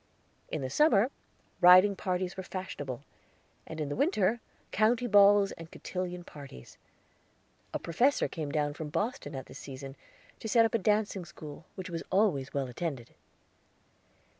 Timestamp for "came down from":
8.27-8.89